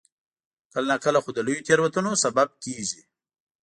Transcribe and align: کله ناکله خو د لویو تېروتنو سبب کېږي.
کله 0.71 0.85
ناکله 0.91 1.19
خو 1.23 1.29
د 1.33 1.39
لویو 1.45 1.65
تېروتنو 1.67 2.11
سبب 2.23 2.49
کېږي. 2.63 3.01